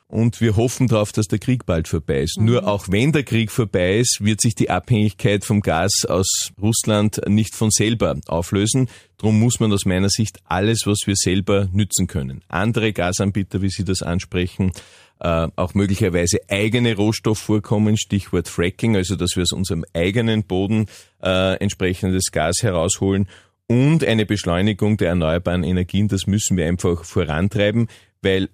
und 0.10 0.42
wir 0.42 0.56
hoffen 0.56 0.88
darauf, 0.88 1.12
dass 1.12 1.28
der 1.28 1.38
Krieg 1.38 1.68
bald 1.68 1.88
vorbei 1.88 2.24
ist. 2.24 2.40
Mhm. 2.40 2.46
Nur 2.46 2.68
auch 2.68 2.88
wenn 2.90 3.12
der 3.12 3.24
Krieg 3.24 3.52
vorbei 3.52 4.00
ist, 4.00 4.18
wird 4.22 4.42
sich 4.42 4.56
die 4.56 4.70
Abhängigkeit 4.70 5.46
vom 5.46 5.62
Gas 5.62 6.04
aus 6.08 6.52
Russland 6.60 7.22
nicht 7.28 7.56
von 7.56 7.70
selber 7.70 8.20
auflösen. 8.28 8.90
Drum 9.18 9.40
muss 9.40 9.60
man 9.60 9.72
aus 9.72 9.86
meiner 9.86 10.10
Sicht 10.10 10.40
alles, 10.46 10.88
was 10.88 11.02
wir 11.06 11.16
selber 11.16 11.70
nützen 11.72 12.08
können. 12.08 12.42
Andere 12.48 12.92
Gasanbieter, 12.92 13.62
wie 13.62 13.70
Sie 13.70 13.84
das 13.84 14.02
ansprechen, 14.02 14.72
äh, 15.20 15.48
auch 15.56 15.74
möglicherweise 15.74 16.40
eigene 16.48 16.96
Rohstoffvorkommen, 16.96 17.98
Stichwort 17.98 18.48
Fracking, 18.48 18.96
also 18.96 19.16
dass 19.16 19.36
wir 19.36 19.44
aus 19.44 19.52
unserem 19.52 19.86
eigenen 19.94 20.44
Boden 20.44 20.88
äh, 21.22 21.56
entsprechendes 21.58 22.32
Gas 22.32 22.58
herausholen 22.62 23.28
und 23.68 24.04
eine 24.04 24.26
Beschleunigung 24.26 24.98
der 24.98 25.10
erneuerbaren 25.10 25.64
Energien, 25.64 26.08
das 26.08 26.26
müssen 26.26 26.58
wir 26.58 26.66
einfach 26.66 27.04
vorantreiben, 27.04 27.88
weil 28.22 28.50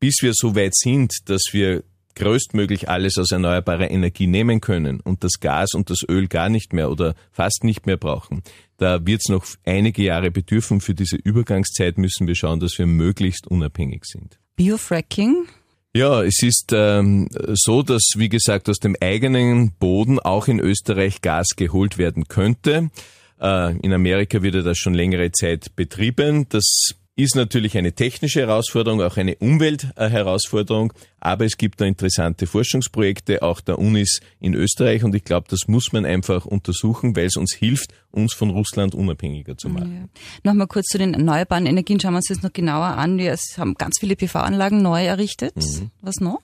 bis 0.00 0.16
wir 0.20 0.32
so 0.34 0.54
weit 0.54 0.74
sind, 0.74 1.12
dass 1.26 1.42
wir 1.52 1.82
größtmöglich 2.14 2.88
alles 2.88 3.16
aus 3.16 3.30
erneuerbarer 3.30 3.90
Energie 3.90 4.26
nehmen 4.26 4.60
können 4.60 5.00
und 5.00 5.24
das 5.24 5.40
Gas 5.40 5.74
und 5.74 5.88
das 5.88 6.02
Öl 6.08 6.28
gar 6.28 6.48
nicht 6.48 6.72
mehr 6.72 6.90
oder 6.90 7.14
fast 7.30 7.64
nicht 7.64 7.86
mehr 7.86 7.96
brauchen, 7.96 8.42
da 8.76 9.06
wird 9.06 9.22
es 9.24 9.30
noch 9.30 9.46
einige 9.64 10.02
Jahre 10.02 10.30
bedürfen. 10.30 10.80
Für 10.80 10.94
diese 10.94 11.16
Übergangszeit 11.16 11.96
müssen 11.96 12.26
wir 12.26 12.34
schauen, 12.34 12.60
dass 12.60 12.78
wir 12.78 12.86
möglichst 12.86 13.46
unabhängig 13.46 14.04
sind. 14.04 14.38
Biofracking? 14.56 15.46
Ja, 15.98 16.22
es 16.22 16.44
ist 16.44 16.70
ähm, 16.72 17.26
so, 17.54 17.82
dass, 17.82 18.10
wie 18.14 18.28
gesagt, 18.28 18.68
aus 18.68 18.76
dem 18.76 18.94
eigenen 19.00 19.72
Boden 19.80 20.20
auch 20.20 20.46
in 20.46 20.60
Österreich 20.60 21.22
Gas 21.22 21.56
geholt 21.56 21.98
werden 21.98 22.28
könnte. 22.28 22.90
Äh, 23.40 23.76
in 23.78 23.92
Amerika 23.92 24.40
wird 24.40 24.64
das 24.64 24.78
schon 24.78 24.94
längere 24.94 25.32
Zeit 25.32 25.74
betrieben. 25.74 26.46
Das 26.50 26.94
ist 27.18 27.34
natürlich 27.34 27.76
eine 27.76 27.92
technische 27.92 28.40
Herausforderung, 28.40 29.02
auch 29.02 29.16
eine 29.16 29.34
Umweltherausforderung, 29.36 30.92
aber 31.18 31.44
es 31.44 31.56
gibt 31.56 31.80
da 31.80 31.84
interessante 31.84 32.46
Forschungsprojekte, 32.46 33.42
auch 33.42 33.60
der 33.60 33.80
Unis 33.80 34.20
in 34.38 34.54
Österreich 34.54 35.02
und 35.02 35.16
ich 35.16 35.24
glaube, 35.24 35.48
das 35.50 35.66
muss 35.66 35.92
man 35.92 36.04
einfach 36.04 36.46
untersuchen, 36.46 37.16
weil 37.16 37.26
es 37.26 37.36
uns 37.36 37.52
hilft, 37.52 37.92
uns 38.12 38.34
von 38.34 38.50
Russland 38.50 38.94
unabhängiger 38.94 39.58
zu 39.58 39.68
machen. 39.68 40.08
Ja. 40.44 40.50
Nochmal 40.50 40.68
kurz 40.68 40.86
zu 40.86 40.98
den 40.98 41.12
erneuerbaren 41.12 41.66
Energien, 41.66 41.98
schauen 41.98 42.12
wir 42.12 42.18
uns 42.18 42.28
das 42.28 42.42
noch 42.42 42.52
genauer 42.52 42.86
an. 42.86 43.18
Wir 43.18 43.36
haben 43.56 43.74
ganz 43.74 43.98
viele 43.98 44.14
PV-Anlagen 44.14 44.80
neu 44.80 45.04
errichtet. 45.04 45.56
Mhm. 45.56 45.90
Was 46.00 46.20
noch? 46.20 46.40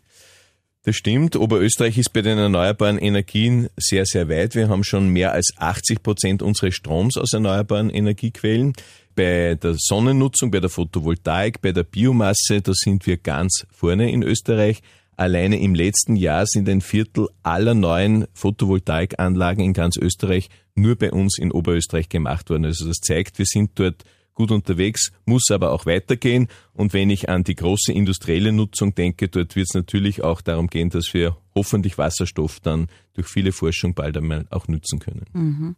Das 0.83 0.97
stimmt. 0.97 1.37
Oberösterreich 1.37 1.97
ist 1.97 2.12
bei 2.12 2.21
den 2.21 2.37
erneuerbaren 2.37 2.99
Energien 2.99 3.69
sehr, 3.76 4.04
sehr 4.04 4.28
weit. 4.28 4.54
Wir 4.54 4.69
haben 4.69 4.85
schon 4.85 5.09
mehr 5.09 5.33
als 5.33 5.54
80 5.57 6.02
Prozent 6.02 6.43
unseres 6.43 6.75
Stroms 6.75 7.16
aus 7.16 7.33
erneuerbaren 7.33 7.88
Energiequellen 7.88 8.75
bei 9.14 9.54
der 9.54 9.75
Sonnennutzung, 9.76 10.50
bei 10.50 10.61
der 10.61 10.71
Photovoltaik, 10.71 11.61
bei 11.61 11.73
der 11.73 11.85
Biomasse, 11.85 12.61
da 12.62 12.73
sind 12.75 13.06
wir 13.06 13.16
ganz 13.16 13.66
vorne 13.71 14.11
in 14.11 14.23
Österreich. 14.23 14.83
Alleine 15.16 15.61
im 15.61 15.75
letzten 15.75 16.16
Jahr 16.16 16.44
sind 16.47 16.68
ein 16.68 16.80
Viertel 16.80 17.28
aller 17.42 17.75
neuen 17.75 18.26
Photovoltaikanlagen 18.35 19.64
in 19.64 19.73
ganz 19.73 19.97
Österreich 19.97 20.49
nur 20.75 20.97
bei 20.97 21.12
uns 21.12 21.38
in 21.38 21.52
Oberösterreich 21.52 22.09
gemacht 22.09 22.50
worden. 22.50 22.64
Also 22.64 22.87
das 22.87 22.97
zeigt, 22.97 23.38
wir 23.38 23.47
sind 23.47 23.71
dort 23.76 24.04
gut 24.35 24.50
unterwegs, 24.50 25.12
muss 25.25 25.50
aber 25.50 25.73
auch 25.73 25.87
weitergehen. 25.87 26.49
Und 26.73 26.93
wenn 26.93 27.11
ich 27.11 27.29
an 27.29 27.45
die 27.45 27.55
große 27.55 27.93
industrielle 27.93 28.53
Nutzung 28.53 28.95
denke, 28.95 29.29
dort 29.29 29.57
wird 29.57 29.69
es 29.69 29.75
natürlich 29.75 30.23
auch 30.23 30.41
darum 30.41 30.69
gehen, 30.69 30.91
dass 30.91 31.14
wir 31.14 31.37
hoffentlich 31.55 31.99
Wasserstoff 31.99 32.61
dann 32.61 32.88
durch 33.14 33.29
viele 33.29 33.53
Forschung 33.53 33.95
bald 33.95 34.17
einmal 34.17 34.47
auch 34.50 34.69
nutzen 34.69 34.99
können. 34.99 35.25
Mhm. 35.33 35.76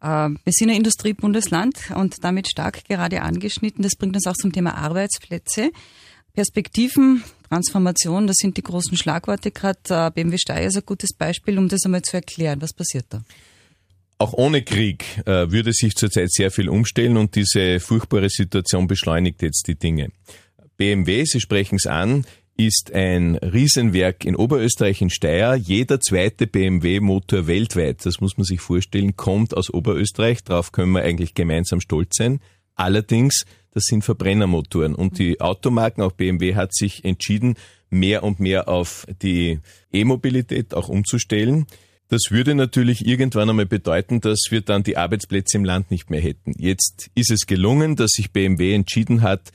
Äh, 0.00 0.30
wir 0.44 0.52
sind 0.52 0.70
ein 0.70 0.76
Industriebundesland 0.76 1.92
und 1.94 2.16
damit 2.22 2.48
stark 2.48 2.84
gerade 2.84 3.22
angeschnitten. 3.22 3.82
Das 3.82 3.96
bringt 3.96 4.16
uns 4.16 4.26
auch 4.26 4.36
zum 4.36 4.52
Thema 4.52 4.76
Arbeitsplätze. 4.76 5.70
Perspektiven, 6.32 7.24
Transformation, 7.48 8.26
das 8.28 8.36
sind 8.36 8.56
die 8.56 8.62
großen 8.62 8.96
Schlagworte 8.96 9.50
gerade. 9.50 9.80
Äh, 9.88 10.10
BMW 10.14 10.38
Steyr 10.38 10.66
ist 10.66 10.76
ein 10.76 10.86
gutes 10.86 11.12
Beispiel, 11.12 11.58
um 11.58 11.68
das 11.68 11.84
einmal 11.84 12.02
zu 12.02 12.16
erklären. 12.16 12.62
Was 12.62 12.72
passiert 12.72 13.06
da? 13.10 13.22
Auch 14.18 14.32
ohne 14.32 14.62
Krieg 14.62 15.04
äh, 15.26 15.50
würde 15.50 15.72
sich 15.72 15.94
zurzeit 15.94 16.32
sehr 16.32 16.50
viel 16.50 16.68
umstellen 16.68 17.16
und 17.16 17.36
diese 17.36 17.78
furchtbare 17.78 18.28
Situation 18.28 18.88
beschleunigt 18.88 19.42
jetzt 19.42 19.68
die 19.68 19.78
Dinge. 19.78 20.10
BMW, 20.76 21.24
Sie 21.24 21.40
sprechen 21.40 21.76
es 21.76 21.86
an, 21.86 22.24
ist 22.56 22.92
ein 22.92 23.36
Riesenwerk 23.36 24.24
in 24.24 24.34
Oberösterreich 24.34 25.00
in 25.00 25.10
Steyr. 25.10 25.54
Jeder 25.54 26.00
zweite 26.00 26.48
BMW-Motor 26.48 27.46
weltweit, 27.46 28.04
das 28.04 28.20
muss 28.20 28.36
man 28.36 28.44
sich 28.44 28.60
vorstellen, 28.60 29.14
kommt 29.14 29.56
aus 29.56 29.72
Oberösterreich. 29.72 30.42
Darauf 30.42 30.72
können 30.72 30.90
wir 30.90 31.02
eigentlich 31.02 31.34
gemeinsam 31.34 31.80
stolz 31.80 32.16
sein. 32.16 32.40
Allerdings, 32.74 33.44
das 33.70 33.84
sind 33.84 34.02
Verbrennermotoren 34.04 34.96
und 34.96 35.20
die 35.20 35.40
Automarken, 35.40 36.02
auch 36.02 36.12
BMW 36.12 36.56
hat 36.56 36.74
sich 36.74 37.04
entschieden, 37.04 37.54
mehr 37.90 38.24
und 38.24 38.40
mehr 38.40 38.68
auf 38.68 39.06
die 39.22 39.60
E-Mobilität 39.92 40.74
auch 40.74 40.88
umzustellen. 40.88 41.66
Das 42.08 42.30
würde 42.30 42.54
natürlich 42.54 43.06
irgendwann 43.06 43.50
einmal 43.50 43.66
bedeuten, 43.66 44.22
dass 44.22 44.44
wir 44.48 44.62
dann 44.62 44.82
die 44.82 44.96
Arbeitsplätze 44.96 45.58
im 45.58 45.64
Land 45.64 45.90
nicht 45.90 46.08
mehr 46.08 46.22
hätten. 46.22 46.54
Jetzt 46.56 47.10
ist 47.14 47.30
es 47.30 47.46
gelungen, 47.46 47.96
dass 47.96 48.12
sich 48.12 48.32
BMW 48.32 48.74
entschieden 48.74 49.20
hat, 49.20 49.52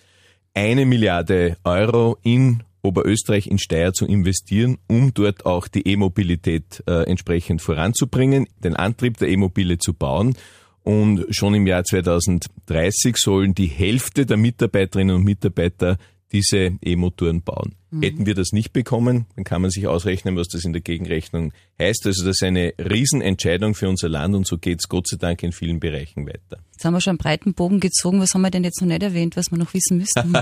eine 0.54 0.86
Milliarde 0.86 1.58
Euro 1.64 2.18
in 2.22 2.62
Oberösterreich 2.84 3.48
in 3.48 3.58
Steyr 3.58 3.94
zu 3.94 4.06
investieren, 4.06 4.78
um 4.88 5.14
dort 5.14 5.46
auch 5.48 5.68
die 5.68 5.88
E-Mobilität 5.88 6.84
äh, 6.86 7.10
entsprechend 7.10 7.62
voranzubringen, 7.62 8.48
den 8.64 8.76
Antrieb 8.76 9.18
der 9.18 9.30
E-Mobile 9.30 9.80
zu 9.80 9.94
bauen. 9.94 10.36
Und 10.84 11.26
schon 11.30 11.56
im 11.56 11.66
Jahr 11.66 11.86
2030 11.86 13.16
sollen 13.18 13.56
die 13.56 13.68
Hälfte 13.68 14.26
der 14.26 14.38
Mitarbeiterinnen 14.38 15.16
und 15.16 15.24
Mitarbeiter 15.24 15.98
diese 16.34 16.72
E-Motoren 16.82 17.44
bauen. 17.44 17.76
Mhm. 17.92 18.02
Hätten 18.02 18.26
wir 18.26 18.34
das 18.34 18.52
nicht 18.52 18.74
bekommen, 18.74 19.28
dann 19.36 19.44
kann 19.44 19.62
man 19.62 19.72
sich 19.72 19.88
ausrechnen, 19.88 20.36
was 20.36 20.48
das 20.48 20.66
in 20.66 20.74
der 20.74 20.82
Gegenrechnung 20.82 21.54
heißt. 21.80 22.06
Also 22.08 22.26
das 22.26 22.38
ist 22.38 22.44
eine 22.44 22.74
Riesenentscheidung 22.78 23.76
für 23.76 23.88
unser 23.88 24.10
Land 24.10 24.36
und 24.36 24.48
so 24.48 24.58
geht 24.58 24.80
es 24.80 24.90
Gott 24.90 25.08
sei 25.08 25.18
Dank 25.18 25.44
in 25.44 25.52
vielen 25.52 25.80
Bereichen 25.80 26.26
weiter. 26.28 26.64
Jetzt 26.72 26.84
haben 26.84 26.94
wir 26.94 27.02
schon 27.02 27.12
einen 27.12 27.18
breiten 27.20 27.54
Bogen 27.54 27.80
gezogen. 27.80 28.20
Was 28.20 28.34
haben 28.34 28.42
wir 28.42 28.52
denn 28.52 28.64
jetzt 28.64 28.82
noch 28.82 28.88
nicht 28.88 29.04
erwähnt, 29.04 29.38
was 29.38 29.52
wir 29.52 29.60
noch 29.60 29.74
wissen 29.74 29.98
müssten? 30.00 30.34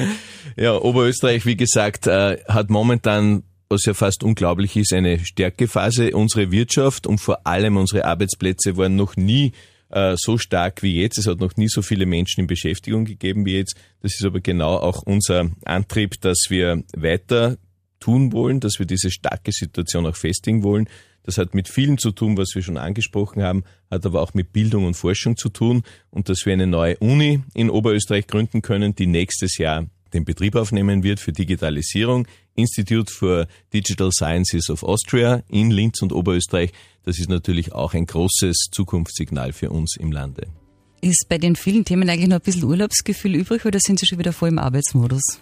ja, 0.56 0.76
Oberösterreich, 0.76 1.46
wie 1.46 1.56
gesagt, 1.56 2.06
äh, 2.06 2.38
hat 2.48 2.70
momentan 2.70 3.44
was 3.68 3.84
ja 3.84 3.94
fast 3.94 4.22
unglaublich 4.22 4.76
ist, 4.76 4.92
eine 4.92 5.18
Stärkephase. 5.18 6.12
Unsere 6.12 6.52
Wirtschaft 6.52 7.06
und 7.06 7.18
vor 7.18 7.46
allem 7.46 7.76
unsere 7.76 8.04
Arbeitsplätze 8.04 8.76
waren 8.76 8.94
noch 8.94 9.16
nie 9.16 9.52
äh, 9.90 10.16
so 10.16 10.38
stark 10.38 10.82
wie 10.82 11.00
jetzt. 11.00 11.18
Es 11.18 11.26
hat 11.26 11.40
noch 11.40 11.56
nie 11.56 11.68
so 11.68 11.82
viele 11.82 12.06
Menschen 12.06 12.40
in 12.40 12.46
Beschäftigung 12.46 13.04
gegeben 13.04 13.44
wie 13.46 13.56
jetzt. 13.56 13.76
Das 14.02 14.14
ist 14.14 14.24
aber 14.24 14.40
genau 14.40 14.76
auch 14.76 15.02
unser 15.02 15.50
Antrieb, 15.64 16.20
dass 16.20 16.46
wir 16.48 16.82
weiter 16.96 17.56
tun 18.00 18.32
wollen, 18.32 18.60
dass 18.60 18.78
wir 18.78 18.86
diese 18.86 19.10
starke 19.10 19.52
Situation 19.52 20.06
auch 20.06 20.16
festigen 20.16 20.62
wollen. 20.62 20.88
Das 21.22 21.38
hat 21.38 21.54
mit 21.54 21.68
vielen 21.68 21.98
zu 21.98 22.12
tun, 22.12 22.36
was 22.36 22.54
wir 22.54 22.62
schon 22.62 22.76
angesprochen 22.76 23.42
haben, 23.42 23.64
hat 23.90 24.06
aber 24.06 24.22
auch 24.22 24.32
mit 24.34 24.52
Bildung 24.52 24.84
und 24.84 24.94
Forschung 24.94 25.36
zu 25.36 25.48
tun 25.48 25.82
und 26.10 26.28
dass 26.28 26.46
wir 26.46 26.52
eine 26.52 26.68
neue 26.68 26.96
Uni 26.98 27.42
in 27.52 27.68
Oberösterreich 27.68 28.28
gründen 28.28 28.62
können, 28.62 28.94
die 28.94 29.06
nächstes 29.06 29.58
Jahr 29.58 29.86
den 30.12 30.24
Betrieb 30.24 30.56
aufnehmen 30.56 31.02
wird 31.02 31.20
für 31.20 31.32
Digitalisierung. 31.32 32.26
Institute 32.54 33.12
for 33.12 33.46
Digital 33.72 34.10
Sciences 34.12 34.70
of 34.70 34.82
Austria 34.82 35.42
in 35.48 35.70
Linz 35.70 36.02
und 36.02 36.12
Oberösterreich. 36.12 36.72
Das 37.04 37.18
ist 37.18 37.28
natürlich 37.28 37.72
auch 37.72 37.94
ein 37.94 38.06
großes 38.06 38.68
Zukunftssignal 38.72 39.52
für 39.52 39.70
uns 39.70 39.96
im 39.96 40.12
Lande. 40.12 40.48
Ist 41.02 41.26
bei 41.28 41.38
den 41.38 41.56
vielen 41.56 41.84
Themen 41.84 42.08
eigentlich 42.08 42.28
noch 42.28 42.36
ein 42.36 42.42
bisschen 42.42 42.64
Urlaubsgefühl 42.64 43.34
übrig 43.34 43.64
oder 43.64 43.78
sind 43.78 44.00
Sie 44.00 44.06
schon 44.06 44.18
wieder 44.18 44.32
voll 44.32 44.48
im 44.48 44.58
Arbeitsmodus? 44.58 45.40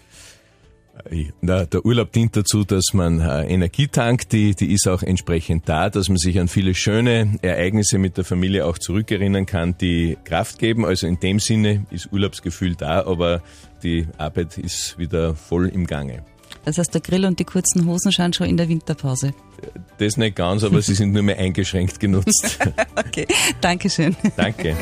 Na, 1.40 1.64
der 1.64 1.84
Urlaub 1.84 2.12
dient 2.12 2.36
dazu, 2.36 2.64
dass 2.64 2.92
man 2.92 3.20
äh, 3.20 3.46
Energie 3.46 3.88
tankt, 3.88 4.32
die, 4.32 4.54
die 4.54 4.72
ist 4.72 4.88
auch 4.88 5.02
entsprechend 5.02 5.68
da, 5.68 5.90
dass 5.90 6.08
man 6.08 6.18
sich 6.18 6.38
an 6.38 6.48
viele 6.48 6.74
schöne 6.74 7.36
Ereignisse 7.42 7.98
mit 7.98 8.16
der 8.16 8.24
Familie 8.24 8.64
auch 8.64 8.78
zurückerinnern 8.78 9.44
kann, 9.44 9.76
die 9.76 10.16
Kraft 10.24 10.58
geben. 10.58 10.84
Also 10.84 11.06
in 11.06 11.18
dem 11.18 11.40
Sinne 11.40 11.84
ist 11.90 12.12
Urlaubsgefühl 12.12 12.76
da, 12.76 13.04
aber 13.06 13.42
die 13.82 14.06
Arbeit 14.18 14.56
ist 14.56 14.98
wieder 14.98 15.34
voll 15.34 15.68
im 15.68 15.86
Gange. 15.86 16.24
Das 16.64 16.78
heißt, 16.78 16.94
der 16.94 17.00
Grill 17.00 17.26
und 17.26 17.38
die 17.38 17.44
kurzen 17.44 17.86
Hosen 17.86 18.12
schauen 18.12 18.32
schon 18.32 18.46
in 18.46 18.56
der 18.56 18.68
Winterpause. 18.68 19.34
Das 19.98 20.16
nicht 20.16 20.36
ganz, 20.36 20.64
aber 20.64 20.80
sie 20.80 20.94
sind 20.94 21.12
nur 21.12 21.22
mehr 21.22 21.38
eingeschränkt 21.38 22.00
genutzt. 22.00 22.58
okay, 22.96 23.26
Dankeschön. 23.60 24.16
Danke. 24.36 24.76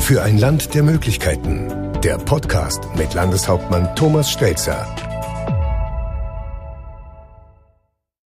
Für 0.00 0.22
ein 0.22 0.38
Land 0.38 0.74
der 0.74 0.82
Möglichkeiten. 0.82 1.68
Der 2.02 2.18
Podcast 2.18 2.80
mit 2.96 3.14
Landeshauptmann 3.14 3.94
Thomas 3.94 4.30
Stelzer. 4.30 5.17